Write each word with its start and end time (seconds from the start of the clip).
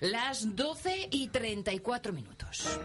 Las 0.00 0.54
12 0.54 1.08
y 1.10 1.28
34 1.28 2.12
minutos. 2.12 2.78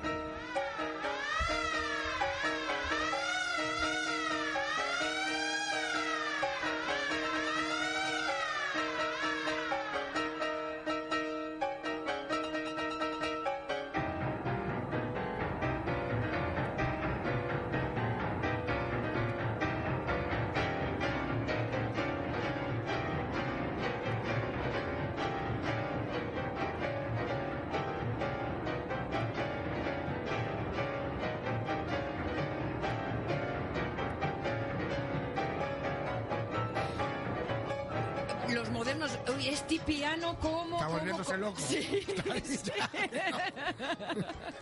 Modernos, 38.94 39.20
uy, 39.34 39.48
este 39.48 39.80
piano 39.80 40.38
como... 40.40 40.76
Está 40.76 40.88
volviéndose 40.88 41.38
loco. 41.38 41.62
Sí. 41.62 41.80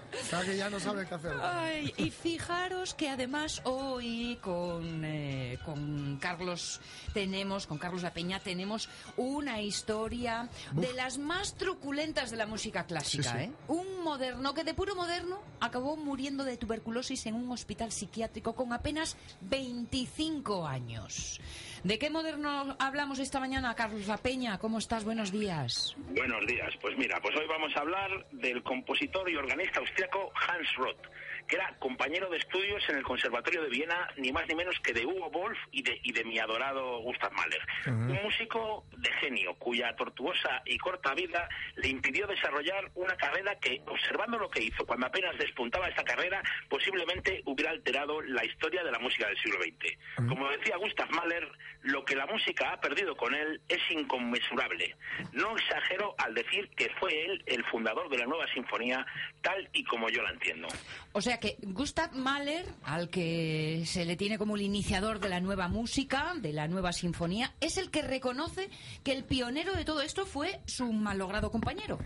Está 0.22 0.44
que 0.44 0.58
ya 0.58 0.70
no 0.70 0.80
sabe 0.80 1.06
qué 1.08 1.16
hacer. 1.16 1.32
Ay, 1.42 1.94
y 1.98 2.10
fijaros 2.12 2.94
que 2.94 3.10
además 3.10 3.62
hoy 3.66 4.38
con, 4.42 5.04
eh, 5.04 5.58
con 5.66 6.18
Carlos 6.18 6.80
tenemos, 7.14 7.66
con 7.66 7.78
Carlos 7.78 8.04
La 8.04 8.12
Peña, 8.14 8.40
tenemos 8.40 8.90
una 9.18 9.62
historia 9.62 10.50
de 10.74 10.94
las 10.94 11.18
más 11.18 11.56
truculentas 11.56 12.32
de 12.32 12.38
la 12.38 12.46
música 12.46 12.86
clásica, 12.86 13.32
Sí, 13.32 13.38
sí. 13.38 13.44
¿eh? 13.46 13.52
Un 13.68 14.04
moderno 14.04 14.54
que 14.54 14.64
de 14.64 14.74
puro 14.74 14.96
moderno 14.96 15.42
acabó 15.60 15.96
muriendo 15.98 16.44
de 16.44 16.58
tuberculosis 16.58 17.26
en 17.26 17.36
un 17.36 17.52
hospital 17.52 17.92
psiquiátrico 17.92 18.54
con 18.56 18.72
apenas 18.74 19.18
25 19.42 20.68
años. 20.68 21.40
¿De 21.84 21.98
qué 21.98 22.10
moderno 22.10 22.76
hablamos 22.78 23.20
esta 23.20 23.40
mañana, 23.40 23.74
Carlos 23.74 24.06
La 24.08 24.18
Peña? 24.18 24.58
¿Cómo 24.58 24.80
estás? 24.80 25.06
Buenos 25.06 25.32
días. 25.32 25.96
Buenos 26.10 26.46
días. 26.46 26.74
Pues 26.82 26.98
mira, 26.98 27.22
pues 27.22 27.34
hoy 27.38 27.48
vamos 27.48 27.74
a 27.76 27.80
hablar 27.80 28.28
del 28.34 28.62
compositor 28.64 29.30
y 29.30 29.38
organista 29.38 29.80
austriaco 29.80 30.09
Hans 30.14 30.68
Roth, 30.78 31.06
que 31.50 31.56
era 31.56 31.76
compañero 31.80 32.30
de 32.30 32.38
estudios 32.38 32.88
en 32.90 32.98
el 32.98 33.04
Conservatorio 33.04 33.64
de 33.64 33.70
Viena, 33.70 34.08
ni 34.18 34.32
más 34.32 34.48
ni 34.48 34.56
menos 34.56 34.80
que 34.82 34.94
de 34.94 35.06
Hugo 35.06 35.30
Wolf 35.32 35.58
y 35.72 35.82
de, 35.82 36.00
y 36.04 36.14
de 36.14 36.24
mi 36.24 36.38
adorado 36.38 37.00
Gustav 37.00 37.34
Mahler. 37.34 37.62
Un 37.88 38.22
músico 38.24 38.86
de 38.96 39.12
genio, 39.14 39.56
cuya 39.56 39.96
tortuosa 39.96 40.62
y 40.66 40.78
corta 40.78 41.14
vida 41.16 41.50
le 41.76 41.90
impidió 41.90 42.28
desarrollar 42.28 42.92
una 42.94 43.18
carrera 43.18 43.56
que, 43.60 43.82
observando 43.88 44.38
lo 44.38 44.50
que 44.50 44.64
hizo 44.64 44.86
cuando 44.86 45.08
apenas 45.08 45.38
despuntaba 45.40 45.88
esta 45.88 46.04
carrera, 46.04 46.42
posiblemente 46.70 47.42
hubiera 47.46 47.72
alterado 47.72 48.22
la 48.22 48.46
historia 48.46 48.84
de 48.84 48.92
la 48.92 49.00
música 49.00 49.28
del 49.28 49.38
siglo 49.40 49.60
XX. 49.62 50.28
Como 50.28 50.50
decía 50.52 50.78
Gustav 50.78 51.10
Mahler, 51.10 51.50
lo 51.82 52.06
que 52.06 52.16
la 52.16 52.28
música 52.28 52.74
ha 52.74 52.80
perdido 52.80 53.16
con 53.18 53.34
él 53.34 53.60
es 53.68 53.80
inconmensurable. 53.90 54.96
No 55.32 55.58
exagero 55.58 56.14
al 56.20 56.36
decir 56.36 56.70
que 56.76 56.90
fue 57.00 57.26
él 57.26 57.44
el 57.48 57.64
fundador 57.66 58.10
de 58.10 58.20
la 58.20 58.26
nueva 58.26 58.46
sinfonía 58.54 59.06
tal 59.42 59.68
y 59.74 59.84
como 59.86 60.10
yo 60.10 60.22
la 60.22 60.32
entiendo. 60.32 60.68
O 61.14 61.22
sea 61.22 61.39
que 61.40 61.58
Gustav 61.62 62.14
Mahler, 62.14 62.66
al 62.84 63.10
que 63.10 63.84
se 63.86 64.06
le 64.06 64.16
tiene 64.16 64.38
como 64.38 64.56
el 64.56 64.62
iniciador 64.62 65.20
de 65.20 65.30
la 65.30 65.40
nueva 65.40 65.68
música, 65.68 66.34
de 66.40 66.54
la 66.54 66.68
nueva 66.68 66.94
sinfonía, 66.94 67.54
es 67.60 67.78
el 67.78 67.90
que 67.90 68.02
reconoce 68.02 68.70
que 69.04 69.12
el 69.12 69.24
pionero 69.24 69.74
de 69.74 69.86
todo 69.86 70.02
esto 70.02 70.26
fue 70.26 70.60
su 70.66 70.92
malogrado 70.92 71.52
compañero. 71.52 72.00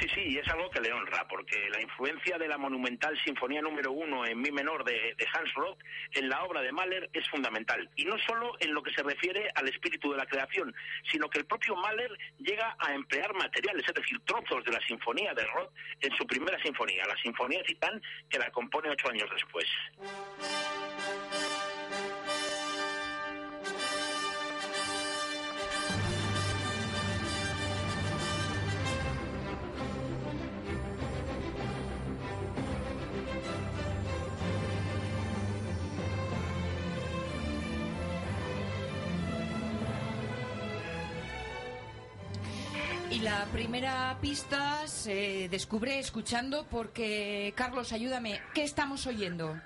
Sí, 0.00 0.08
sí, 0.12 0.20
y 0.26 0.38
es 0.38 0.48
algo 0.48 0.68
que 0.70 0.80
le 0.80 0.92
honra, 0.92 1.26
porque 1.28 1.68
la 1.70 1.80
influencia 1.80 2.36
de 2.36 2.48
la 2.48 2.58
monumental 2.58 3.16
Sinfonía 3.24 3.62
número 3.62 3.92
uno 3.92 4.26
en 4.26 4.40
mi 4.40 4.50
menor 4.50 4.84
de, 4.84 5.14
de 5.16 5.26
Hans 5.32 5.52
Roth 5.54 5.78
en 6.12 6.28
la 6.28 6.42
obra 6.42 6.62
de 6.62 6.72
Mahler 6.72 7.08
es 7.12 7.28
fundamental. 7.28 7.88
Y 7.94 8.04
no 8.04 8.16
solo 8.26 8.54
en 8.60 8.74
lo 8.74 8.82
que 8.82 8.92
se 8.92 9.02
refiere 9.02 9.50
al 9.54 9.68
espíritu 9.68 10.10
de 10.10 10.18
la 10.18 10.26
creación, 10.26 10.74
sino 11.10 11.28
que 11.28 11.38
el 11.38 11.46
propio 11.46 11.76
Mahler 11.76 12.10
llega 12.38 12.76
a 12.78 12.92
emplear 12.92 13.32
materiales, 13.34 13.84
es 13.86 13.94
decir, 13.94 14.18
trozos 14.24 14.64
de 14.64 14.72
la 14.72 14.80
Sinfonía 14.80 15.32
de 15.34 15.46
Roth 15.46 15.72
en 16.00 16.16
su 16.16 16.26
primera 16.26 16.60
sinfonía, 16.62 17.04
la 17.06 17.16
Sinfonía 17.16 17.62
Titán, 17.62 18.02
que 18.28 18.38
la 18.38 18.50
compone 18.50 18.90
ocho 18.90 19.08
años 19.08 19.28
después. 19.32 19.66
La 43.24 43.46
primera 43.46 44.18
pista 44.20 44.86
se 44.86 45.48
descubre 45.48 45.98
escuchando 45.98 46.66
porque, 46.70 47.54
Carlos, 47.56 47.90
ayúdame, 47.94 48.38
¿qué 48.52 48.64
estamos 48.64 49.06
oyendo? 49.06 49.58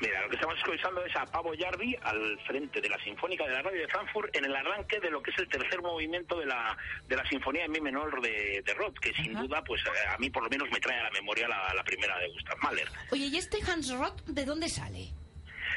Mira, 0.00 0.22
lo 0.22 0.30
que 0.30 0.36
estamos 0.36 0.56
escuchando 0.56 1.04
es 1.04 1.14
a 1.14 1.26
Pavo 1.26 1.52
Jarvi 1.56 1.94
al 2.02 2.38
frente 2.46 2.80
de 2.80 2.88
la 2.88 2.98
Sinfónica 3.04 3.44
de 3.44 3.52
la 3.52 3.60
Radio 3.62 3.82
de 3.82 3.88
Frankfurt 3.88 4.34
en 4.34 4.46
el 4.46 4.56
arranque 4.56 4.98
de 4.98 5.10
lo 5.10 5.22
que 5.22 5.30
es 5.30 5.38
el 5.38 5.48
tercer 5.48 5.82
movimiento 5.82 6.38
de 6.40 6.46
la, 6.46 6.74
de 7.06 7.14
la 7.16 7.28
Sinfonía 7.28 7.66
en 7.66 7.72
Mi 7.72 7.82
menor 7.82 8.18
de, 8.22 8.62
de 8.64 8.74
Roth, 8.74 8.98
que 8.98 9.12
sin 9.12 9.36
Ajá. 9.36 9.44
duda, 9.44 9.62
pues 9.62 9.82
a 10.08 10.16
mí 10.16 10.30
por 10.30 10.42
lo 10.44 10.48
menos 10.48 10.70
me 10.70 10.80
trae 10.80 10.98
a 10.98 11.04
la 11.04 11.10
memoria 11.10 11.46
la, 11.46 11.74
la 11.74 11.84
primera 11.84 12.18
de 12.18 12.28
Gustav 12.30 12.56
Mahler. 12.62 12.88
Oye, 13.10 13.26
¿y 13.26 13.36
este 13.36 13.58
Hans 13.70 13.92
Roth 13.92 14.22
de 14.24 14.46
dónde 14.46 14.70
sale? 14.70 15.08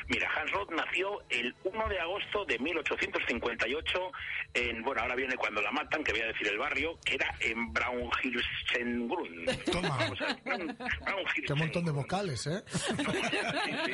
Mira, 0.07 0.29
Hans 0.35 0.51
Roth 0.51 0.71
nació 0.71 1.21
el 1.29 1.55
1 1.63 1.89
de 1.89 1.99
agosto 1.99 2.45
de 2.45 2.59
1858 2.59 4.11
en, 4.53 4.81
bueno, 4.83 5.01
ahora 5.01 5.15
viene 5.15 5.35
cuando 5.35 5.61
la 5.61 5.71
matan, 5.71 6.03
que 6.03 6.11
voy 6.11 6.21
a 6.21 6.27
decir 6.27 6.47
el 6.47 6.57
barrio, 6.57 6.99
que 7.03 7.15
era 7.15 7.33
en 7.39 7.73
Braunhilsengrund. 7.73 9.63
Toma. 9.71 9.97
Vamos 9.97 10.21
a 10.21 10.25
ver, 10.25 10.37
Braun-. 10.43 10.77
Qué 11.47 11.53
montón 11.53 11.85
de 11.85 11.91
vocales, 11.91 12.47
¿eh? 12.47 12.63
Sí, 13.65 13.71
sí, 13.85 13.91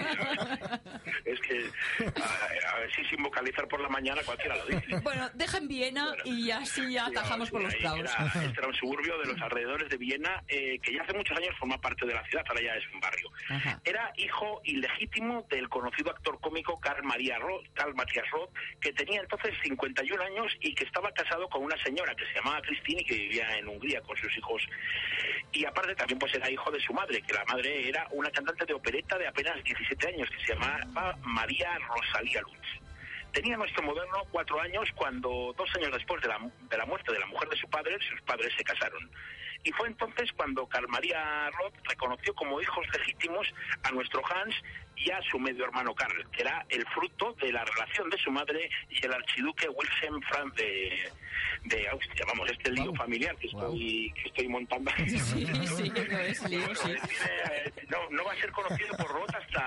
es 1.26 1.40
que 1.42 1.66
a, 2.06 2.72
a 2.72 2.80
ver 2.80 2.96
si 2.96 3.04
sin 3.06 3.24
vocalizar 3.24 3.68
por 3.68 3.80
la 3.80 3.90
mañana 3.90 4.22
cualquiera 4.26 4.56
lo 4.56 4.66
dice. 4.66 5.00
Bueno, 5.02 5.30
deja 5.34 5.58
en 5.58 5.68
Viena 5.68 6.14
y 6.26 6.52
así 6.52 6.94
ya 6.94 7.06
Sí, 7.06 7.12
atajamos 7.12 7.50
por 7.50 7.62
los 7.62 7.76
prados. 7.76 8.00
Era, 8.00 8.26
este 8.26 8.60
era 8.60 8.68
un 8.68 8.74
suburbio 8.74 9.18
de 9.20 9.26
los 9.28 9.42
alrededores 9.42 9.90
de 9.90 9.98
Viena 9.98 10.44
eh, 10.48 10.80
que 10.80 10.94
ya 10.94 11.04
hace 11.04 11.14
muchos 11.14 11.38
años 11.38 11.56
forma 11.60 11.80
parte 11.80 12.06
de 12.06 12.14
la 12.14 12.24
ciudad, 12.26 12.44
ahora 12.48 12.62
ya 12.62 12.74
es 12.76 12.84
un 12.94 13.00
barrio. 13.00 13.30
Ajá. 13.50 13.80
Era 13.84 14.12
hijo 14.18 14.62
ilegítimo 14.64 15.46
del 15.50 15.70
conocido 15.70 16.01
actor 16.10 16.40
cómico 16.42 16.80
Carl, 16.80 17.04
María 17.04 17.38
Roth, 17.40 17.64
Matthias 17.96 18.30
Roth, 18.32 18.50
que 18.80 18.92
tenía 18.94 19.22
entonces 19.22 19.54
51 19.64 20.24
años 20.24 20.52
y 20.60 20.74
que 20.74 20.86
estaba 20.86 21.12
casado 21.12 21.48
con 21.50 21.64
una 21.64 21.78
señora 21.84 22.16
que 22.16 22.26
se 22.26 22.34
llamaba 22.34 22.62
Cristina 22.62 23.02
y 23.02 23.06
que 23.06 23.16
vivía 23.16 23.58
en 23.58 23.68
Hungría 23.68 24.02
con 24.02 24.18
sus 24.18 24.36
hijos. 24.38 24.64
Y 25.52 25.66
aparte 25.66 25.96
también 25.96 26.20
pues 26.20 26.34
era 26.34 26.50
hijo 26.50 26.72
de 26.72 26.80
su 26.80 26.94
madre, 26.94 27.22
que 27.22 27.34
la 27.34 27.46
madre 27.46 27.88
era 27.88 28.08
una 28.12 28.30
cantante 28.32 28.66
de 28.66 28.74
opereta 28.74 29.18
de 29.18 29.28
apenas 29.28 29.64
17 29.64 30.08
años 30.08 30.30
que 30.30 30.46
se 30.46 30.54
llamaba 30.54 31.18
María 31.24 31.78
Rosalía 31.80 32.42
Lutz. 32.42 32.81
Tenía 33.34 33.56
nuestro 33.58 33.84
moderno 33.84 34.26
cuatro 34.32 34.60
años 34.62 34.88
cuando, 34.96 35.54
dos 35.58 35.70
años 35.76 35.92
después 35.94 36.22
de 36.22 36.28
la, 36.28 36.40
de 36.70 36.78
la 36.78 36.86
muerte 36.86 37.12
de 37.14 37.20
la 37.20 37.26
mujer 37.28 37.48
de 37.50 37.58
su 37.58 37.68
padre, 37.70 37.98
sus 38.10 38.22
padres 38.24 38.52
se 38.58 38.64
casaron. 38.64 39.10
Y 39.64 39.72
fue 39.74 39.88
entonces 39.88 40.30
cuando 40.36 40.66
Carl 40.68 40.88
María 40.88 41.50
Roth 41.52 41.76
reconoció 41.88 42.34
como 42.34 42.60
hijos 42.60 42.84
legítimos 42.98 43.48
a 43.84 43.92
nuestro 43.92 44.22
Hans 44.34 44.56
y 44.96 45.12
a 45.12 45.22
su 45.30 45.38
medio 45.40 45.66
hermano 45.66 45.94
Karl, 45.94 46.28
que 46.32 46.42
era 46.42 46.66
el 46.70 46.86
fruto 46.88 47.34
de 47.40 47.52
la 47.52 47.64
relación 47.64 48.10
de 48.10 48.18
su 48.18 48.32
madre 48.32 48.70
y 48.90 49.06
el 49.06 49.14
archiduque 49.14 49.70
Wilhelm 49.70 50.20
Franz 50.24 50.54
de, 50.56 51.12
de 51.66 51.88
Austria. 51.90 52.26
Vamos, 52.28 52.50
este 52.52 52.72
lío 52.72 52.86
Wow. 52.86 52.96
familiar 52.96 53.36
que 53.38 53.48
Wow. 53.50 53.62
estoy, 53.66 54.14
que 54.16 54.30
estoy 54.30 54.48
montando. 54.48 54.92
Sí, 54.98 55.20
sí, 55.20 55.46
no 56.12 56.20
es 56.20 56.50
lío, 56.50 56.76
sí. 56.76 56.96
No, 57.90 58.10
no 58.10 58.24
va 58.26 58.34
a 58.34 58.36
ser 58.38 58.52
conocido 58.52 58.98
por 58.98 59.08
Roth 59.10 59.36
hasta, 59.36 59.61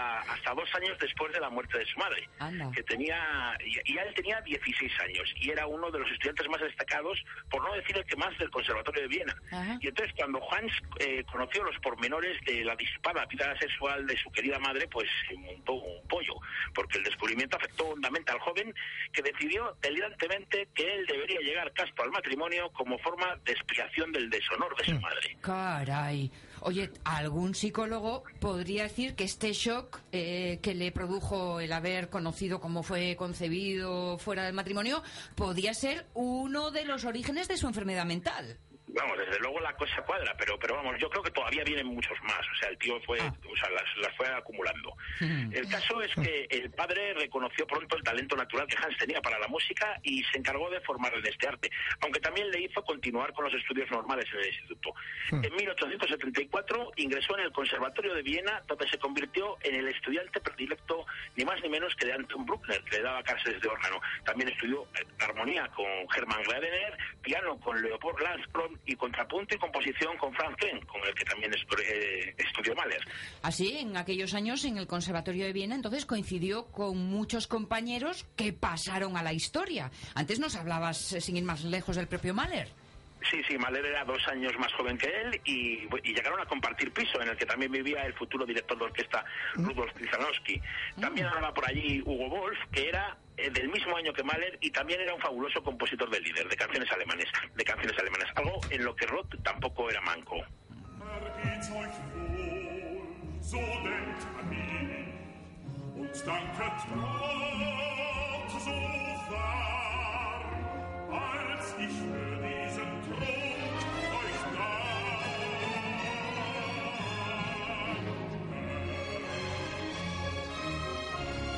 dos 0.54 0.68
años 0.74 0.96
después 1.00 1.32
de 1.32 1.40
la 1.40 1.50
muerte 1.50 1.78
de 1.78 1.86
su 1.86 1.98
madre, 1.98 2.28
Anda. 2.38 2.70
que 2.72 2.82
tenía, 2.82 3.56
y, 3.64 3.92
y 3.92 3.98
él 3.98 4.14
tenía 4.14 4.40
16 4.40 4.92
años 5.00 5.32
y 5.36 5.50
era 5.50 5.66
uno 5.66 5.90
de 5.90 5.98
los 5.98 6.10
estudiantes 6.10 6.48
más 6.48 6.60
destacados, 6.60 7.22
por 7.50 7.62
no 7.62 7.74
decir 7.74 7.96
el 7.96 8.04
que 8.04 8.16
más, 8.16 8.36
del 8.38 8.50
Conservatorio 8.50 9.02
de 9.02 9.08
Viena. 9.08 9.34
Ajá. 9.50 9.78
Y 9.80 9.88
entonces 9.88 10.14
cuando 10.16 10.40
Hans 10.50 10.72
eh, 11.00 11.24
conoció 11.30 11.64
los 11.64 11.78
pormenores 11.80 12.40
de 12.44 12.64
la 12.64 12.76
disipada 12.76 13.26
vida 13.26 13.56
sexual 13.58 14.06
de 14.06 14.16
su 14.16 14.30
querida 14.30 14.58
madre, 14.58 14.88
pues 14.88 15.08
se 15.28 15.36
montó 15.36 15.74
un 15.74 16.06
pollo, 16.08 16.34
porque 16.74 16.98
el 16.98 17.04
descubrimiento 17.04 17.56
afectó 17.56 17.88
hondamente 17.88 18.32
al 18.32 18.40
joven, 18.40 18.74
que 19.12 19.22
decidió 19.22 19.76
delirantemente 19.80 20.68
que 20.74 20.94
él 20.94 21.06
debería 21.06 21.40
llegar 21.40 21.72
casto 21.72 22.02
al 22.02 22.10
matrimonio 22.10 22.70
como 22.72 22.98
forma 22.98 23.36
de 23.44 23.52
expiación 23.52 24.12
del 24.12 24.30
deshonor 24.30 24.76
de 24.76 24.84
su 24.84 25.00
madre. 25.00 25.36
Caray. 25.40 26.30
Oye, 26.66 26.90
algún 27.04 27.54
psicólogo 27.54 28.24
podría 28.40 28.84
decir 28.84 29.14
que 29.16 29.24
este 29.24 29.52
shock 29.52 30.00
eh, 30.12 30.60
que 30.62 30.74
le 30.74 30.92
produjo 30.92 31.60
el 31.60 31.70
haber 31.74 32.08
conocido 32.08 32.58
cómo 32.58 32.82
fue 32.82 33.16
concebido 33.16 34.16
fuera 34.16 34.44
del 34.44 34.54
matrimonio 34.54 35.02
podía 35.34 35.74
ser 35.74 36.06
uno 36.14 36.70
de 36.70 36.86
los 36.86 37.04
orígenes 37.04 37.48
de 37.48 37.58
su 37.58 37.66
enfermedad 37.66 38.06
mental. 38.06 38.58
Vamos, 38.94 39.18
desde 39.18 39.38
luego 39.40 39.60
la 39.60 39.72
cosa 39.74 40.02
cuadra, 40.02 40.34
pero 40.38 40.58
pero 40.58 40.76
vamos, 40.76 40.96
yo 40.98 41.10
creo 41.10 41.22
que 41.22 41.30
todavía 41.30 41.64
vienen 41.64 41.86
muchos 41.86 42.16
más. 42.22 42.40
O 42.40 42.54
sea, 42.60 42.68
el 42.68 42.78
tío 42.78 43.00
fue, 43.02 43.18
Ah. 43.20 43.34
o 43.50 43.56
sea, 43.56 43.70
las, 43.70 43.84
las 43.98 44.16
fue 44.16 44.26
acumulando. 44.28 44.94
Mm. 45.20 45.52
El 45.54 45.68
caso 45.68 46.00
es 46.02 46.14
que 46.14 46.46
el 46.50 46.70
padre 46.70 47.14
reconoció 47.14 47.66
pronto 47.66 47.96
el 47.96 48.02
talento 48.02 48.36
natural 48.36 48.66
que 48.66 48.76
Hans 48.76 48.96
tenía 48.98 49.20
para 49.20 49.38
la 49.38 49.48
música 49.48 49.98
y 50.02 50.22
se 50.24 50.38
encargó 50.38 50.70
de 50.70 50.80
formarle 50.80 51.18
en 51.20 51.26
este 51.26 51.48
arte, 51.48 51.70
aunque 52.00 52.20
también 52.20 52.50
le 52.50 52.60
hizo 52.62 52.82
continuar 52.84 53.32
con 53.32 53.44
los 53.44 53.54
estudios 53.54 53.90
normales 53.90 54.26
en 54.32 54.40
el 54.40 54.46
instituto. 54.46 54.94
En 55.30 55.54
1874 55.54 56.92
ingresó 56.96 57.36
en 57.38 57.44
el 57.44 57.52
Conservatorio 57.52 58.14
de 58.14 58.22
Viena, 58.22 58.62
donde 58.66 58.88
se 58.88 58.98
convirtió 58.98 59.56
en 59.62 59.74
el 59.74 59.88
estudiante 59.88 60.40
predilecto 60.40 61.06
ni 61.36 61.44
más 61.44 61.60
ni 61.62 61.68
menos 61.68 61.94
que 61.96 62.06
de 62.06 62.12
Anton 62.12 62.44
Bruckner, 62.46 62.82
que 62.84 62.96
le 62.98 63.02
daba 63.02 63.22
clases 63.22 63.60
de 63.60 63.68
órgano. 63.68 64.00
También 64.24 64.48
estudió 64.50 64.86
armonía 65.20 65.66
con 65.68 65.86
Hermann 66.14 66.42
Greidener, 66.44 66.96
piano 67.22 67.58
con 67.60 67.80
Leopold 67.82 68.20
Landskron 68.20 68.80
y 68.86 68.94
contrapunto 68.96 69.54
y 69.54 69.58
composición 69.58 70.16
con 70.18 70.32
Franz 70.34 70.56
con 70.86 71.02
el 71.06 71.14
que 71.14 71.24
también 71.24 71.52
eh, 71.52 72.34
estudió 72.36 72.74
Mahler. 72.74 73.00
Así, 73.42 73.78
en 73.78 73.96
aquellos 73.96 74.34
años 74.34 74.64
en 74.64 74.78
el 74.78 74.86
Conservatorio 74.86 75.46
de 75.46 75.52
Viena, 75.52 75.74
entonces 75.74 76.06
coincidió 76.06 76.66
con 76.66 76.98
muchos 76.98 77.46
compañeros 77.46 78.26
que 78.36 78.52
pasaron 78.52 79.16
a 79.16 79.22
la 79.22 79.32
historia. 79.32 79.90
Antes 80.14 80.38
nos 80.38 80.56
hablabas, 80.56 81.12
eh, 81.12 81.20
sin 81.20 81.36
ir 81.36 81.44
más 81.44 81.64
lejos, 81.64 81.96
del 81.96 82.08
propio 82.08 82.34
Mahler. 82.34 82.83
Sí, 83.30 83.42
sí, 83.48 83.56
Mahler 83.56 83.86
era 83.86 84.04
dos 84.04 84.26
años 84.28 84.52
más 84.58 84.72
joven 84.74 84.98
que 84.98 85.06
él 85.06 85.40
y, 85.44 85.88
y 86.02 86.14
llegaron 86.14 86.40
a 86.40 86.46
compartir 86.46 86.92
piso 86.92 87.20
en 87.22 87.28
el 87.28 87.36
que 87.36 87.46
también 87.46 87.72
vivía 87.72 88.04
el 88.04 88.12
futuro 88.14 88.44
director 88.44 88.78
de 88.78 88.84
orquesta 88.84 89.24
Rudolf 89.54 89.92
Krzyzanowski. 89.94 90.60
También 91.00 91.26
andaba 91.26 91.54
por 91.54 91.66
allí 91.66 92.02
Hugo 92.04 92.28
Wolf, 92.28 92.58
que 92.70 92.88
era 92.88 93.16
eh, 93.36 93.50
del 93.50 93.68
mismo 93.68 93.96
año 93.96 94.12
que 94.12 94.22
Mahler 94.22 94.58
y 94.60 94.70
también 94.70 95.00
era 95.00 95.14
un 95.14 95.20
fabuloso 95.20 95.62
compositor 95.62 96.10
de 96.10 96.20
líder 96.20 96.48
de 96.48 96.56
canciones 96.56 96.90
alemanes, 96.92 97.26
de 97.54 97.64
canciones 97.64 97.98
alemanas, 97.98 98.28
algo 98.36 98.60
en 98.70 98.84
lo 98.84 98.94
que 98.94 99.06
Roth 99.06 99.34
tampoco 99.42 99.90
era 99.90 100.00
manco. 100.02 100.44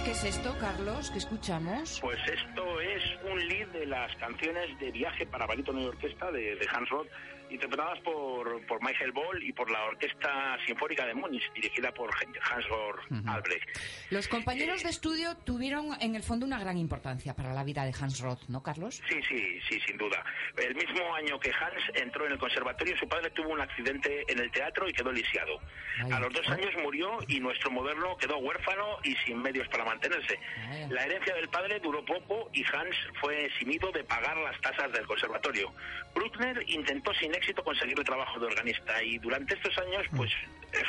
¿Qué 0.06 0.12
es 0.12 0.22
esto, 0.22 0.54
Carlos, 0.60 1.10
que 1.10 1.18
escuchamos? 1.18 1.98
Pues 2.00 2.18
esto 2.32 2.80
es 2.80 3.02
un 3.28 3.48
lead 3.48 3.66
de 3.68 3.86
las 3.86 4.14
canciones 4.16 4.78
de 4.78 4.92
viaje 4.92 5.26
para 5.26 5.46
barítono 5.46 5.80
y 5.80 5.86
orquesta 5.86 6.30
de, 6.30 6.54
de 6.54 6.68
Hans 6.72 6.88
Roth, 6.90 7.08
interpretadas 7.50 8.00
por, 8.00 8.64
por 8.66 8.82
Michael 8.82 9.12
Boll 9.12 9.42
y 9.42 9.52
por 9.52 9.70
la 9.70 9.84
Orquesta 9.84 10.58
Sinfónica 10.66 11.06
de 11.06 11.14
Múnich, 11.14 11.52
dirigida 11.54 11.92
por 11.92 12.10
Hans-Georg 12.14 13.00
Albrecht. 13.26 13.68
Los 14.10 14.28
compañeros 14.28 14.82
de 14.82 14.90
estudio 14.90 15.36
tuvieron, 15.38 15.90
en 16.00 16.14
el 16.14 16.22
fondo, 16.22 16.46
una 16.46 16.58
gran 16.58 16.76
importancia 16.76 17.34
para 17.34 17.52
la 17.52 17.64
vida 17.64 17.84
de 17.84 17.94
Hans 18.00 18.20
Roth, 18.20 18.48
¿no, 18.48 18.62
Carlos? 18.62 19.02
Sí, 19.08 19.20
sí, 19.28 19.60
sí, 19.68 19.80
sin 19.86 19.96
duda. 19.96 20.24
El 20.56 20.74
mismo 20.74 21.14
año 21.14 21.38
que 21.38 21.50
Hans 21.50 21.82
entró 21.94 22.26
en 22.26 22.32
el 22.32 22.38
conservatorio, 22.38 22.96
su 22.98 23.08
padre 23.08 23.30
tuvo 23.30 23.50
un 23.50 23.60
accidente 23.60 24.24
en 24.28 24.38
el 24.38 24.50
teatro 24.50 24.88
y 24.88 24.92
quedó 24.92 25.12
lisiado. 25.12 25.60
Vaya. 26.02 26.16
A 26.16 26.20
los 26.20 26.32
dos 26.32 26.48
años 26.48 26.70
murió 26.82 27.18
y 27.28 27.40
nuestro 27.40 27.70
moderno 27.70 28.16
quedó 28.16 28.38
huérfano 28.38 28.98
y 29.04 29.14
sin 29.24 29.40
medios 29.40 29.68
para 29.68 29.84
mantenerse. 29.84 30.38
Vaya. 30.68 30.88
La 30.90 31.04
herencia 31.04 31.34
del 31.34 31.48
padre 31.48 31.80
duró 31.80 32.04
poco 32.04 32.50
y 32.52 32.64
Hans 32.64 32.96
fue 33.20 33.46
eximido 33.46 33.90
de 33.92 34.04
pagar 34.04 34.36
las 34.38 34.60
tasas 34.60 34.92
del 34.92 35.06
conservatorio. 35.06 35.72
Bruckner 36.14 36.62
intentó 36.68 37.12
sin 37.14 37.34
éxito 37.36 37.62
conseguir 37.62 37.98
el 37.98 38.04
trabajo 38.04 38.38
de 38.40 38.46
organista 38.46 39.02
y 39.02 39.18
durante 39.18 39.54
estos 39.54 39.76
años, 39.78 40.04
pues 40.16 40.32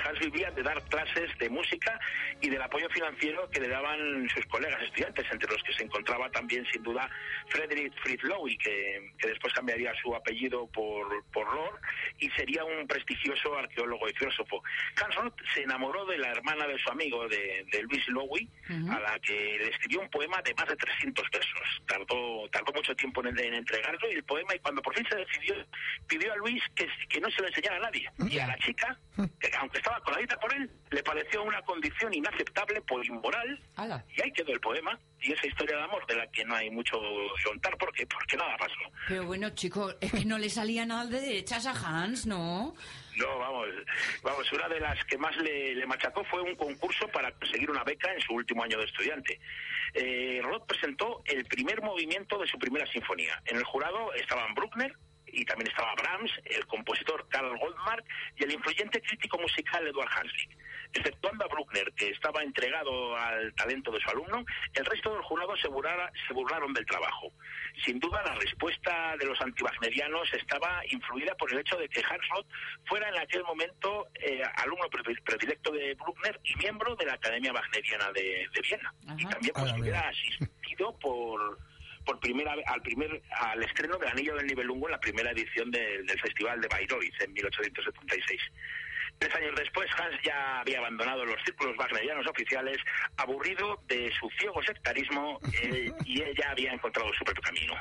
Hans 0.03 0.19
vivía 0.19 0.51
de 0.51 0.63
dar 0.63 0.81
clases 0.85 1.29
de 1.37 1.49
música 1.49 1.99
y 2.41 2.49
del 2.49 2.61
apoyo 2.61 2.89
financiero 2.89 3.49
que 3.49 3.59
le 3.59 3.67
daban 3.67 4.27
sus 4.29 4.45
colegas 4.47 4.81
estudiantes, 4.81 5.25
entre 5.31 5.51
los 5.51 5.63
que 5.63 5.73
se 5.73 5.83
encontraba 5.83 6.29
también 6.31 6.65
sin 6.71 6.83
duda 6.83 7.09
Friedrich 7.49 7.93
Fritz 8.01 8.23
Lowy, 8.23 8.57
que, 8.57 9.11
que 9.17 9.29
después 9.29 9.53
cambiaría 9.53 9.93
su 10.01 10.13
apellido 10.15 10.67
por, 10.67 11.07
por 11.31 11.53
Lord 11.53 11.79
y 12.19 12.29
sería 12.31 12.63
un 12.63 12.87
prestigioso 12.87 13.55
arqueólogo 13.57 14.09
y 14.09 14.13
filósofo. 14.13 14.63
Hans 15.01 15.15
Roth 15.15 15.39
se 15.53 15.63
enamoró 15.63 16.05
de 16.05 16.17
la 16.17 16.31
hermana 16.31 16.67
de 16.67 16.77
su 16.79 16.89
amigo, 16.89 17.27
de, 17.27 17.65
de 17.71 17.83
Luis 17.83 18.07
Lowy, 18.09 18.49
a 18.89 18.99
la 18.99 19.19
que 19.19 19.33
le 19.33 19.69
escribió 19.69 20.01
un 20.01 20.09
poema 20.09 20.41
de 20.41 20.53
más 20.55 20.67
de 20.67 20.75
300 20.75 21.29
versos. 21.31 21.81
Tardó, 21.85 22.49
tardó 22.51 22.73
mucho 22.73 22.95
tiempo 22.95 23.25
en, 23.25 23.37
en 23.39 23.53
entregarlo 23.53 24.11
y 24.11 24.15
el 24.15 24.23
poema, 24.23 24.55
y 24.55 24.59
cuando 24.59 24.81
por 24.81 24.95
fin 24.95 25.05
se 25.09 25.17
decidió, 25.17 25.55
pidió 26.07 26.33
a 26.33 26.36
Luis 26.37 26.61
que, 26.75 26.87
que 27.09 27.19
no 27.19 27.29
se 27.31 27.41
lo 27.41 27.47
enseñara 27.47 27.77
a 27.77 27.79
nadie. 27.79 28.09
Y 28.29 28.39
a 28.39 28.47
la 28.47 28.57
chica, 28.57 28.99
que 29.39 29.51
aunque 29.59 29.77
estaba 29.77 29.99
coladita 30.01 30.39
por 30.39 30.53
él, 30.53 30.69
le 30.91 31.03
pareció 31.03 31.43
una 31.43 31.61
condición 31.63 32.13
inaceptable 32.13 32.81
por 32.81 33.05
inmoral 33.05 33.59
Ala. 33.75 34.03
y 34.15 34.21
ahí 34.21 34.31
quedó 34.31 34.51
el 34.53 34.59
poema 34.59 34.97
y 35.19 35.33
esa 35.33 35.47
historia 35.47 35.77
de 35.77 35.83
amor 35.83 36.05
de 36.07 36.15
la 36.15 36.27
que 36.27 36.45
no 36.45 36.55
hay 36.55 36.69
mucho 36.69 36.99
contar 37.43 37.77
porque, 37.77 38.05
porque 38.07 38.37
nada 38.37 38.55
pasó. 38.57 38.73
Pero 39.07 39.25
bueno, 39.25 39.49
chico, 39.51 39.93
es 39.99 40.11
que 40.11 40.25
no 40.25 40.37
le 40.37 40.49
salía 40.49 40.85
nada 40.85 41.05
de 41.05 41.19
derechas 41.19 41.65
a 41.65 41.71
Hans, 41.71 42.25
¿no? 42.25 42.75
No, 43.17 43.39
vamos, 43.39 43.67
vamos, 44.21 44.51
una 44.53 44.69
de 44.69 44.79
las 44.79 45.03
que 45.05 45.17
más 45.17 45.35
le, 45.37 45.73
le 45.73 45.85
machacó 45.87 46.23
fue 46.25 46.41
un 46.41 46.55
concurso 46.55 47.07
para 47.07 47.31
conseguir 47.31 47.71
una 47.71 47.83
beca 47.83 48.13
en 48.13 48.21
su 48.21 48.33
último 48.33 48.63
año 48.63 48.77
de 48.77 48.85
estudiante. 48.85 49.39
Eh, 49.93 50.39
Roth 50.43 50.67
presentó 50.67 51.23
el 51.25 51.43
primer 51.45 51.81
movimiento 51.81 52.37
de 52.37 52.47
su 52.47 52.59
primera 52.59 52.85
sinfonía. 52.85 53.41
En 53.45 53.57
el 53.57 53.63
jurado 53.63 54.13
estaban 54.13 54.53
Bruckner 54.53 54.93
y 55.27 55.45
también 55.45 55.69
estaba 55.69 55.93
Brahms, 55.95 56.31
el 56.45 56.65
compositor 56.67 57.27
Karl 57.29 57.57
Goldmark 57.57 58.05
y 58.37 58.43
el 58.43 58.53
influyente 58.53 59.01
crítico 59.01 59.37
musical 59.39 59.87
Eduard 59.87 60.09
Hanslick. 60.09 60.57
Exceptuando 60.93 61.43
a 61.43 61.47
Bruckner, 61.49 61.91
que 61.93 62.09
estaba 62.11 62.41
entregado 62.41 63.15
al 63.17 63.53
talento 63.55 63.91
de 63.91 63.99
su 63.99 64.09
alumno, 64.09 64.45
el 64.73 64.85
resto 64.85 65.13
del 65.13 65.21
jurado 65.21 65.55
se, 65.57 65.67
burlara- 65.67 66.11
se 66.27 66.33
burlaron 66.33 66.73
del 66.73 66.85
trabajo. 66.85 67.31
Sin 67.83 67.99
duda, 67.99 68.23
la 68.23 68.33
respuesta 68.35 69.15
de 69.17 69.25
los 69.25 69.39
antiwagnerianos 69.41 70.33
estaba 70.33 70.81
influida 70.89 71.35
por 71.35 71.51
el 71.51 71.59
hecho 71.59 71.75
de 71.77 71.89
que 71.89 71.99
Hans 71.99 72.27
Roth 72.29 72.47
fuera 72.85 73.09
en 73.09 73.17
aquel 73.17 73.43
momento 73.43 74.07
eh, 74.15 74.41
alumno 74.55 74.89
pre- 74.89 75.15
predilecto 75.23 75.71
de 75.71 75.93
Bruckner 75.95 76.39
y 76.45 76.55
miembro 76.55 76.95
de 76.95 77.05
la 77.05 77.13
Academia 77.13 77.51
Wagneriana 77.51 78.11
de, 78.13 78.47
de 78.53 78.61
Viena. 78.61 78.93
Y 79.17 79.21
Ajá. 79.25 79.29
también 79.29 79.51
A 79.55 79.59
pues, 79.59 79.71
la 79.73 79.77
hubiera 79.79 80.07
asistido 80.09 80.97
por 80.99 81.59
por 82.07 82.19
primera 82.21 82.55
vez 82.55 82.65
al 82.67 82.81
primer 82.81 83.21
al 83.31 83.61
estreno 83.61 83.97
del 83.97 84.09
Anillo 84.09 84.35
del 84.35 84.47
Nibelungo 84.47 84.87
en 84.87 84.93
la 84.93 84.99
primera 84.99 85.29
edición 85.31 85.69
de- 85.69 86.01
del 86.03 86.19
Festival 86.21 86.59
de 86.61 86.67
Bayreuth 86.69 87.03
en 87.21 87.33
1876. 87.33 88.41
Tres 89.19 89.35
años 89.35 89.53
después, 89.55 89.89
Hans 89.99 90.15
ya 90.23 90.61
había 90.61 90.77
abandonado 90.79 91.25
los 91.25 91.41
círculos 91.43 91.75
wagnerianos 91.77 92.25
oficiales, 92.27 92.77
aburrido 93.17 93.81
de 93.87 94.11
su 94.19 94.29
ciego 94.39 94.61
sectarismo, 94.63 95.39
eh, 95.63 95.91
y 96.05 96.21
él 96.21 96.33
ya 96.37 96.51
había 96.51 96.71
encontrado 96.71 97.11
su 97.13 97.25
propio 97.25 97.41
camino. 97.43 97.73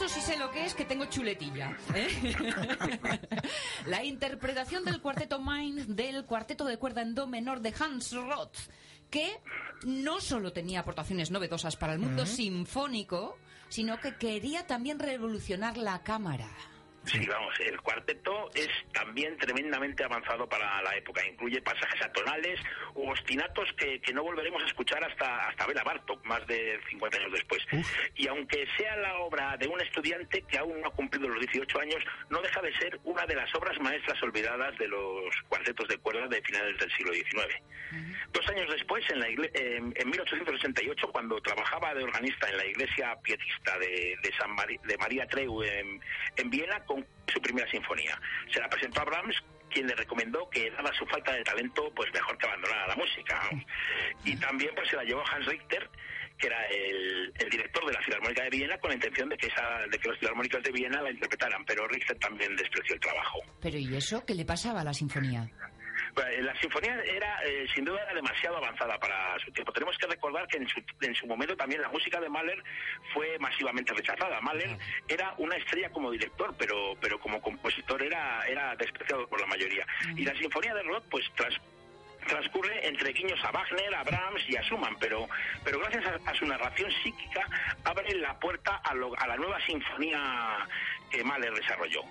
Esto, 0.00 0.20
sí 0.20 0.20
sé 0.24 0.38
lo 0.38 0.50
que 0.50 0.64
es, 0.64 0.74
que 0.74 0.86
tengo 0.86 1.04
chuletilla. 1.06 1.76
¿eh? 1.94 2.34
La 3.86 4.02
interpretación 4.02 4.84
del 4.84 5.02
cuarteto 5.02 5.40
Mind 5.40 5.88
del 5.88 6.24
cuarteto 6.24 6.64
de 6.64 6.78
cuerda 6.78 7.02
en 7.02 7.14
do 7.14 7.26
menor 7.26 7.60
de 7.60 7.74
Hans 7.78 8.12
Roth, 8.12 8.56
que 9.10 9.40
no 9.84 10.20
solo 10.20 10.52
tenía 10.52 10.80
aportaciones 10.80 11.30
novedosas 11.30 11.76
para 11.76 11.92
el 11.92 11.98
mundo 11.98 12.24
sinfónico, 12.24 13.36
sino 13.68 14.00
que 14.00 14.16
quería 14.16 14.66
también 14.66 14.98
revolucionar 14.98 15.76
la 15.76 16.02
cámara. 16.02 16.48
Sí, 17.06 17.26
vamos, 17.26 17.58
el 17.60 17.80
cuarteto 17.80 18.50
es 18.54 18.68
también 18.92 19.36
tremendamente 19.38 20.04
avanzado 20.04 20.46
para 20.48 20.82
la 20.82 20.94
época. 20.96 21.26
Incluye 21.26 21.60
pasajes 21.62 22.00
atonales 22.02 22.60
u 22.94 23.08
ostinatos 23.10 23.72
que, 23.72 24.00
que 24.00 24.12
no 24.12 24.22
volveremos 24.22 24.62
a 24.62 24.66
escuchar 24.66 25.02
hasta, 25.02 25.48
hasta 25.48 25.66
Bela 25.66 25.82
Bartok, 25.82 26.22
más 26.26 26.46
de 26.46 26.78
50 26.90 27.16
años 27.18 27.32
después. 27.32 27.62
Y 28.16 28.28
aunque 28.28 28.66
sea 28.76 28.96
la 28.96 29.16
obra 29.18 29.56
de 29.56 29.66
un 29.66 29.80
estudiante 29.80 30.42
que 30.42 30.58
aún 30.58 30.80
no 30.82 30.88
ha 30.88 30.92
cumplido 30.92 31.28
los 31.28 31.40
18 31.40 31.80
años, 31.80 32.04
no 32.28 32.42
deja 32.42 32.60
de 32.60 32.76
ser 32.78 33.00
una 33.04 33.24
de 33.24 33.34
las 33.34 33.52
obras 33.54 33.78
maestras 33.80 34.22
olvidadas 34.22 34.76
de 34.78 34.86
los 34.88 35.34
cuartetos 35.48 35.88
de 35.88 35.96
cuerda 35.98 36.28
de 36.28 36.42
finales 36.42 36.78
del 36.78 36.92
siglo 36.92 37.12
XIX. 37.14 37.62
Dos 38.32 38.46
años 38.48 38.70
después, 38.70 39.04
en, 39.10 39.20
la 39.20 39.26
en, 39.28 39.92
en 39.96 40.10
1888, 40.10 41.08
cuando 41.10 41.40
trabajaba 41.40 41.94
de 41.94 42.04
organista 42.04 42.48
en 42.50 42.56
la 42.58 42.66
iglesia 42.66 43.16
pietista 43.22 43.78
de, 43.78 44.16
de 44.22 44.32
San 44.38 44.50
Mari- 44.54 44.78
de 44.84 44.96
María 44.98 45.26
Treu 45.26 45.62
en, 45.62 46.00
en 46.36 46.50
Viena, 46.50 46.84
con 46.90 47.06
su 47.32 47.40
primera 47.40 47.70
sinfonía. 47.70 48.20
Se 48.52 48.58
la 48.58 48.68
presentó 48.68 49.00
a 49.00 49.04
Brahms, 49.04 49.36
quien 49.70 49.86
le 49.86 49.94
recomendó 49.94 50.50
que, 50.50 50.68
dada 50.72 50.92
su 50.98 51.06
falta 51.06 51.32
de 51.32 51.44
talento, 51.44 51.92
pues 51.94 52.12
mejor 52.12 52.36
que 52.36 52.46
abandonara 52.46 52.88
la 52.88 52.96
música. 52.96 53.40
Y 54.24 54.36
también 54.36 54.72
pues 54.74 54.88
se 54.88 54.96
la 54.96 55.04
llevó 55.04 55.22
Hans 55.24 55.46
Richter, 55.46 55.88
que 56.36 56.48
era 56.48 56.66
el, 56.66 57.32
director 57.48 57.86
de 57.86 57.92
la 57.92 58.00
Filarmónica 58.02 58.42
de 58.42 58.50
Viena, 58.50 58.78
con 58.78 58.88
la 58.90 58.96
intención 58.96 59.28
de 59.28 59.36
que, 59.36 59.46
esa, 59.46 59.86
de 59.88 59.98
que 59.98 60.08
los 60.08 60.18
filarmónicos 60.18 60.62
de 60.64 60.72
Viena 60.72 61.00
la 61.00 61.10
interpretaran, 61.10 61.64
pero 61.64 61.86
Richter 61.86 62.18
también 62.18 62.56
despreció 62.56 62.94
el 62.94 63.00
trabajo. 63.00 63.38
Pero 63.60 63.78
¿y 63.78 63.96
eso 63.96 64.24
qué 64.26 64.34
le 64.34 64.44
pasaba 64.44 64.80
a 64.80 64.84
la 64.84 64.92
sinfonía? 64.92 65.48
Bueno, 66.14 66.42
La 66.42 66.60
sinfonía 66.60 66.94
era, 67.04 67.42
eh, 67.44 67.66
sin 67.74 67.84
duda, 67.84 68.02
era 68.02 68.14
demasiado 68.14 68.56
avanzada 68.56 68.98
para 68.98 69.38
su 69.40 69.50
tiempo. 69.52 69.72
Tenemos 69.72 69.96
que 69.98 70.06
recordar 70.06 70.46
que 70.48 70.56
en 70.58 70.68
su, 70.68 70.82
en 71.00 71.14
su 71.14 71.26
momento 71.26 71.56
también 71.56 71.80
la 71.82 71.88
música 71.88 72.20
de 72.20 72.28
Mahler 72.28 72.62
fue 73.14 73.38
masivamente 73.38 73.92
rechazada. 73.94 74.40
Mahler 74.40 74.76
era 75.08 75.34
una 75.38 75.56
estrella 75.56 75.90
como 75.90 76.10
director, 76.10 76.54
pero, 76.58 76.96
pero 77.00 77.18
como 77.20 77.40
compositor 77.40 78.02
era, 78.02 78.42
era 78.48 78.74
despreciado 78.76 79.26
por 79.28 79.40
la 79.40 79.46
mayoría. 79.46 79.86
Y 80.16 80.24
la 80.24 80.34
sinfonía 80.36 80.74
de 80.74 80.82
Roth, 80.82 81.04
pues, 81.10 81.24
tras 81.36 81.54
transcurre 82.26 82.86
entre 82.86 83.12
guiños 83.14 83.42
a 83.42 83.50
Wagner, 83.50 83.94
a 83.94 84.02
Brahms 84.04 84.42
y 84.46 84.54
a 84.54 84.62
Schumann, 84.62 84.94
pero, 85.00 85.26
pero 85.64 85.78
gracias 85.80 86.04
a, 86.06 86.30
a 86.30 86.34
su 86.34 86.44
narración 86.44 86.90
psíquica 87.02 87.46
abre 87.84 88.14
la 88.16 88.38
puerta 88.38 88.76
a, 88.84 88.94
lo- 88.94 89.18
a 89.18 89.26
la 89.26 89.36
nueva 89.36 89.58
sinfonía 89.64 90.68
que 91.10 91.24
Mahler 91.24 91.52
desarrolló. 91.54 92.02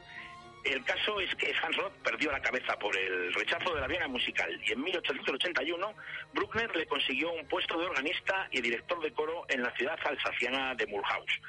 El 0.70 0.84
caso 0.84 1.20
es 1.20 1.34
que 1.36 1.52
Hans 1.64 1.76
Roth 1.78 1.94
perdió 2.04 2.32
la 2.32 2.40
cabeza 2.40 2.78
por 2.78 2.96
el 2.96 3.34
rechazo 3.34 3.74
de 3.74 3.82
la 3.82 3.88
Viena 3.88 4.08
musical 4.08 4.50
y 4.64 4.72
en 4.72 4.84
1881 4.84 5.94
Bruckner 6.34 6.76
le 6.76 6.86
consiguió 6.86 7.32
un 7.34 7.48
puesto 7.48 7.80
de 7.80 7.88
organista 7.88 8.48
y 8.52 8.62
director 8.62 9.02
de 9.02 9.12
coro 9.12 9.46
en 9.50 9.64
la 9.64 9.76
ciudad 9.76 9.98
alsaciana 10.06 10.76
de 10.76 10.86
Mulhouse. 10.86 11.42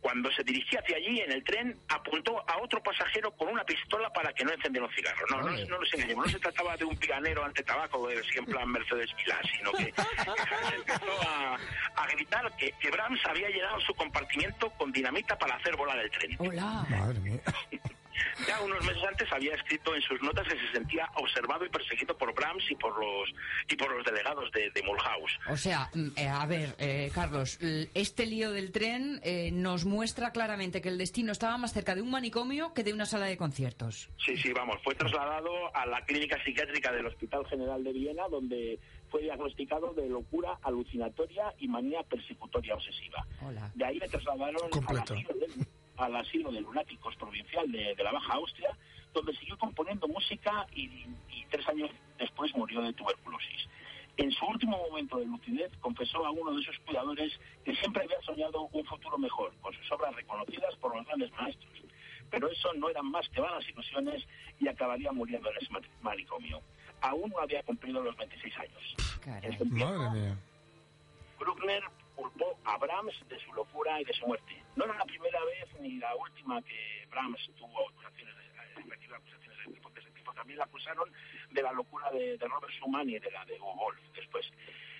Cuando 0.00 0.32
se 0.32 0.42
dirigía 0.42 0.80
hacia 0.80 0.96
allí 0.96 1.20
en 1.20 1.30
el 1.30 1.44
tren 1.44 1.78
apuntó 1.88 2.44
a 2.48 2.58
otro 2.58 2.82
pasajero 2.82 3.30
con 3.36 3.48
una 3.48 3.64
pistola 3.64 4.12
para 4.12 4.32
que 4.32 4.44
no 4.44 4.52
encendiera 4.52 4.86
un 4.86 4.94
cigarro. 4.94 5.24
No, 5.30 5.42
no, 5.42 5.50
no 5.50 5.78
nos 5.78 5.94
engañemos, 5.94 6.26
no 6.26 6.32
se 6.32 6.38
trataba 6.40 6.76
de 6.76 6.84
un 6.84 6.96
piganero 6.96 7.44
ante 7.44 7.62
tabaco 7.62 8.08
de 8.08 8.16
en 8.16 8.46
plan 8.46 8.68
Mercedes 8.68 9.10
Milá, 9.14 9.40
sino 9.56 9.72
que 9.72 9.94
Hans 9.96 10.72
empezó 10.74 11.22
a, 11.22 11.54
a 11.54 12.06
gritar 12.08 12.56
que, 12.56 12.72
que 12.72 12.90
Brahms 12.90 13.20
había 13.26 13.48
llenado 13.48 13.80
su 13.80 13.94
compartimiento 13.94 14.70
con 14.70 14.90
dinamita 14.90 15.38
para 15.38 15.54
hacer 15.54 15.76
volar 15.76 15.98
el 15.98 16.10
tren. 16.10 16.36
Hola. 16.38 16.84
Madre 16.90 17.20
mía. 17.20 17.40
Ya 18.46 18.60
unos 18.60 18.84
meses 18.84 19.02
antes 19.08 19.32
había 19.32 19.54
escrito 19.54 19.94
en 19.94 20.02
sus 20.02 20.20
notas 20.22 20.46
que 20.46 20.58
se 20.58 20.72
sentía 20.72 21.08
observado 21.14 21.64
y 21.64 21.68
perseguido 21.68 22.16
por 22.16 22.34
Brahms 22.34 22.70
y 22.70 22.74
por 22.74 22.98
los 22.98 23.32
y 23.68 23.76
por 23.76 23.94
los 23.94 24.04
delegados 24.04 24.50
de, 24.52 24.70
de 24.70 24.82
Mulhouse. 24.82 25.38
O 25.48 25.56
sea, 25.56 25.88
mm, 25.94 26.08
eh, 26.16 26.28
a 26.28 26.44
ver, 26.46 26.74
eh, 26.78 27.10
Carlos, 27.14 27.58
este 27.94 28.26
lío 28.26 28.52
del 28.52 28.72
tren 28.72 29.20
eh, 29.22 29.50
nos 29.52 29.84
muestra 29.84 30.32
claramente 30.32 30.80
que 30.82 30.88
el 30.88 30.98
destino 30.98 31.32
estaba 31.32 31.56
más 31.56 31.72
cerca 31.72 31.94
de 31.94 32.02
un 32.02 32.10
manicomio 32.10 32.74
que 32.74 32.84
de 32.84 32.92
una 32.92 33.06
sala 33.06 33.26
de 33.26 33.36
conciertos. 33.36 34.10
Sí, 34.24 34.36
sí, 34.36 34.52
vamos, 34.52 34.76
fue 34.82 34.94
trasladado 34.94 35.74
a 35.74 35.86
la 35.86 36.04
clínica 36.04 36.42
psiquiátrica 36.44 36.92
del 36.92 37.06
Hospital 37.06 37.46
General 37.46 37.82
de 37.82 37.92
Viena, 37.92 38.28
donde 38.28 38.78
fue 39.10 39.22
diagnosticado 39.22 39.94
de 39.94 40.08
locura 40.08 40.58
alucinatoria 40.62 41.54
y 41.58 41.68
manía 41.68 42.02
persecutoria 42.02 42.74
obsesiva. 42.74 43.26
Hola. 43.42 43.70
De 43.74 43.84
ahí 43.84 43.98
le 43.98 44.08
trasladaron 44.08 44.68
Completo. 44.70 45.14
asilo, 45.14 45.34
de, 45.34 45.46
al 45.96 46.16
asilo 46.16 46.50
de 46.52 46.60
lunáticos 46.60 47.14
provincial 47.16 47.70
de, 47.70 47.94
de 47.94 48.04
la 48.04 48.12
Baja 48.12 48.34
Austria, 48.34 48.76
donde 49.14 49.34
siguió 49.36 49.56
componiendo 49.58 50.06
música 50.08 50.66
y, 50.74 50.82
y 51.30 51.44
tres 51.50 51.66
años 51.68 51.90
después 52.18 52.54
murió 52.54 52.82
de 52.82 52.92
tuberculosis. 52.92 53.68
En 54.18 54.30
su 54.32 54.46
último 54.46 54.78
momento 54.88 55.18
de 55.18 55.26
lucidez 55.26 55.70
confesó 55.80 56.24
a 56.24 56.30
uno 56.30 56.54
de 56.54 56.62
sus 56.64 56.78
cuidadores 56.80 57.38
que 57.64 57.74
siempre 57.76 58.02
había 58.04 58.20
soñado 58.22 58.62
un 58.72 58.84
futuro 58.86 59.18
mejor, 59.18 59.54
con 59.60 59.74
sus 59.74 59.92
obras 59.92 60.14
reconocidas 60.14 60.74
por 60.76 60.96
los 60.96 61.06
grandes 61.06 61.30
maestros. 61.32 61.72
Pero 62.30 62.48
eso 62.50 62.72
no 62.74 62.88
eran 62.88 63.06
más 63.10 63.28
que 63.28 63.40
vanas 63.40 63.68
ilusiones 63.68 64.26
y 64.58 64.68
acabaría 64.68 65.12
muriendo 65.12 65.50
en 65.50 65.56
ese 65.58 65.70
mani- 65.70 65.88
manicomio. 66.02 66.60
Aún 67.02 67.30
no 67.30 67.40
había 67.40 67.62
cumplido 67.62 68.02
los 68.02 68.16
26 68.16 68.58
años. 68.58 68.94
Este 69.42 69.64
Madre 69.66 70.20
mía. 70.20 70.38
Bruckner 71.38 71.82
culpó 72.16 72.58
a 72.64 72.76
Brahms 72.78 73.14
de 73.28 73.38
su 73.38 73.52
locura 73.52 74.00
y 74.00 74.04
de 74.04 74.12
su 74.14 74.26
muerte. 74.26 74.62
No 74.74 74.84
era 74.84 74.96
la 74.96 75.04
primera 75.04 75.38
vez 75.44 75.80
ni 75.80 75.98
la 75.98 76.14
última 76.16 76.60
que 76.62 77.06
Brahms 77.10 77.50
tuvo 77.56 77.88
acusaciones 77.88 78.34
de, 78.36 78.44
eh, 78.44 78.84
recibió 78.88 79.16
acusaciones 79.16 79.58
de, 79.58 79.72
tipo, 79.74 79.90
de 79.90 80.00
ese 80.00 80.10
tipo. 80.10 80.32
También 80.32 80.58
la 80.58 80.64
acusaron 80.64 81.12
de 81.50 81.62
la 81.62 81.72
locura 81.72 82.10
de, 82.10 82.38
de 82.38 82.48
Robert 82.48 82.72
Schumann 82.74 83.08
y 83.08 83.18
de 83.18 83.30
la 83.30 83.44
de 83.44 83.58
Wolf 83.58 84.00
después. 84.14 84.50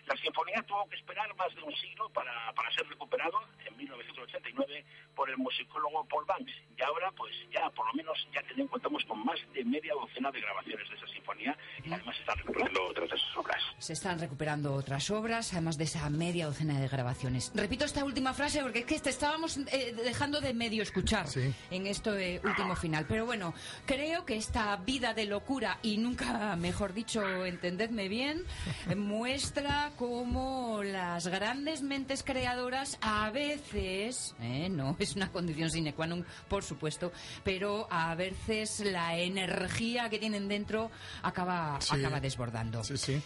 La 0.07 0.17
sinfonía 0.17 0.63
tuvo 0.63 0.89
que 0.89 0.97
esperar 0.97 1.35
más 1.37 1.55
de 1.55 1.63
un 1.63 1.75
siglo 1.77 2.09
para, 2.11 2.53
para 2.55 2.71
ser 2.73 2.87
recuperado 2.89 3.39
en 3.67 3.77
1989 3.77 4.85
por 5.15 5.29
el 5.31 5.37
musicólogo 5.37 6.05
Paul 6.07 6.25
Banks. 6.27 6.53
Y 6.79 6.83
ahora, 6.83 7.11
pues 7.17 7.33
ya 7.53 7.69
por 7.71 7.87
lo 7.87 7.93
menos 7.95 8.17
ya 8.33 8.41
tenemos, 8.43 8.71
contamos 8.71 9.05
con 9.05 9.25
más 9.25 9.39
de 9.53 9.65
media 9.65 9.95
docena 9.95 10.31
de 10.31 10.41
grabaciones 10.41 10.89
de 10.89 10.95
esa 10.97 11.07
sinfonía 11.09 11.57
y 11.85 11.93
además 11.93 12.15
se 12.15 12.21
están 12.23 12.39
recuperando 12.39 12.85
otras 12.87 13.11
de 13.11 13.19
sus 13.19 13.37
obras. 13.37 13.63
Se 13.79 13.93
están 13.95 14.19
recuperando 14.21 14.75
otras 14.75 15.11
obras, 15.11 15.53
además 15.53 15.77
de 15.77 15.85
esa 15.85 16.09
media 16.11 16.47
docena 16.47 16.79
de 16.81 16.87
grabaciones. 16.89 17.51
Repito 17.55 17.85
esta 17.85 18.05
última 18.05 18.33
frase 18.33 18.63
porque 18.63 18.81
es 18.81 18.87
que 18.87 19.01
te 19.01 19.11
estábamos 19.11 19.57
eh, 19.57 19.93
dejando 20.05 20.41
de 20.41 20.55
medio 20.55 20.83
escuchar 20.83 21.27
Sí. 21.27 21.53
en 21.71 21.87
este 21.89 22.41
último 22.45 22.77
final. 22.77 23.07
Pero 23.09 23.27
bueno, 23.27 23.55
creo 23.87 24.25
que 24.25 24.37
esta 24.37 24.77
vida 24.77 25.15
de 25.15 25.25
locura, 25.27 25.79
y 25.83 25.99
nunca, 25.99 26.55
mejor 26.57 26.93
dicho, 26.93 27.45
entendedme 27.45 28.09
bien, 28.09 28.45
muestra 28.97 29.93
cómo 29.97 30.83
las 30.83 31.27
grandes 31.29 31.83
mentes 31.83 32.23
creadoras 32.23 32.99
a 33.01 33.31
veces, 33.31 34.35
eh, 34.41 34.69
no 34.69 34.97
es 34.99 35.17
una 35.17 35.31
condición 35.33 35.71
sine 35.71 35.95
qua 35.95 36.07
non, 36.07 36.25
por 36.49 36.63
supuesto, 36.63 37.13
pero 37.43 37.89
a 37.91 38.15
veces 38.15 38.81
la 38.81 39.17
energía 39.19 40.09
que 40.09 40.19
tienen 40.19 40.49
dentro 40.49 40.91
acaba, 41.23 41.81
Sí. 41.81 41.97
acaba 41.97 42.21
desbordando. 42.21 42.85
Sí, 42.85 42.97
sí. 42.97 43.23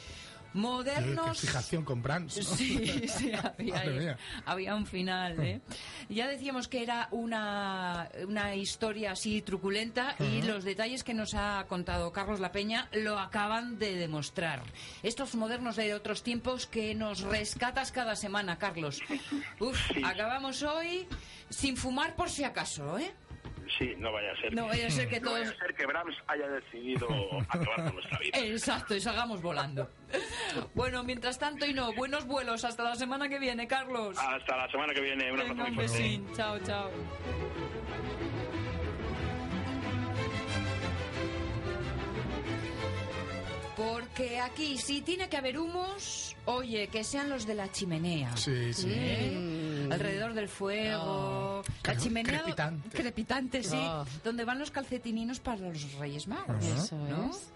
Qué, 0.52 0.58
qué 0.58 0.58
Modernos. 0.58 1.38
fijación 1.40 1.84
con 1.84 2.02
Brands. 2.02 2.36
¿no? 2.38 2.56
Sí, 2.56 3.02
sí, 3.08 3.32
había, 3.32 3.74
Madre 3.74 3.90
ahí- 3.92 3.98
mía. 3.98 4.18
había 4.46 4.74
un 4.74 4.86
final. 4.86 5.38
¿eh? 5.40 5.60
Ya 6.08 6.26
decíamos 6.26 6.66
que 6.66 6.82
era 6.82 7.06
una, 7.12 8.08
una 8.26 8.56
historia 8.56 9.12
así 9.12 9.42
truculenta 9.42 10.16
y 10.18 10.42
los 10.42 10.64
detalles 10.64 11.04
que 11.04 11.14
nos 11.14 11.34
ha 11.34 11.64
contado 11.68 12.12
Carlos 12.12 12.40
La 12.40 12.50
Peña 12.50 12.88
lo 12.92 13.18
acaban 13.18 13.78
de 13.78 13.94
demostrar. 13.94 14.62
Estos 15.04 15.34
modernos 15.36 15.76
de 15.76 15.94
otros 15.94 16.22
tiempos 16.24 16.66
que 16.66 16.94
nos 16.96 17.20
rescatas 17.20 17.92
cada 17.92 18.16
semana, 18.16 18.58
Carlos. 18.58 19.00
Uf, 19.60 19.78
acabamos 20.04 20.62
hoy 20.64 21.06
sin 21.48 21.76
fumar 21.76 22.16
por 22.16 22.28
si 22.28 22.42
acaso, 22.42 22.98
¿eh? 22.98 23.12
Sí, 23.78 23.94
no 23.98 24.12
vaya 24.12 24.32
a 24.32 24.36
ser. 24.40 24.54
No 24.54 24.66
vaya 24.66 24.86
a 24.86 24.90
ser 24.90 25.08
que 25.08 25.20
No 25.20 25.30
vaya 25.32 25.44
todos... 25.44 25.56
a 25.56 25.64
ser 25.64 25.74
que 25.74 25.86
Brahms 25.86 26.16
haya 26.26 26.48
decidido 26.48 27.08
acabar 27.48 27.84
con 27.84 27.94
nuestra 27.94 28.18
vida. 28.18 28.38
Exacto, 28.38 28.94
y 28.94 29.00
salgamos 29.00 29.40
volando. 29.40 29.90
Bueno, 30.74 31.02
mientras 31.04 31.38
tanto, 31.38 31.66
y 31.66 31.72
no, 31.72 31.92
buenos 31.94 32.26
vuelos. 32.26 32.64
Hasta 32.64 32.82
la 32.82 32.94
semana 32.96 33.28
que 33.28 33.38
viene, 33.38 33.66
Carlos. 33.66 34.18
Hasta 34.18 34.56
la 34.56 34.70
semana 34.70 34.92
que 34.92 35.00
viene. 35.00 35.32
Un 35.32 35.40
abrazo 35.40 35.70
muy 35.72 35.88
fuerte. 35.88 36.20
Chao, 36.36 36.58
chao. 36.60 36.90
Porque 43.76 44.40
aquí, 44.40 44.76
si 44.76 45.00
tiene 45.00 45.28
que 45.28 45.36
haber 45.38 45.58
humos, 45.58 46.36
oye, 46.44 46.88
que 46.88 47.02
sean 47.02 47.30
los 47.30 47.46
de 47.46 47.54
la 47.54 47.70
chimenea. 47.72 48.36
Sí, 48.36 48.74
sí. 48.74 48.88
¿Eh? 48.90 49.69
Alrededor 49.90 50.34
del 50.34 50.48
fuego. 50.48 51.62
La 51.84 51.96
chimenea. 51.96 52.42
crepitante. 52.42 52.88
Crepitante, 52.96 53.62
sí. 53.62 53.76
Oh. 53.78 54.04
Donde 54.24 54.44
van 54.44 54.58
los 54.58 54.70
calcetininos 54.70 55.40
para 55.40 55.58
los 55.58 55.92
Reyes 55.94 56.26
Magos. 56.28 56.64
Eso 56.64 56.96
¿no? 56.96 57.30
es. 57.30 57.50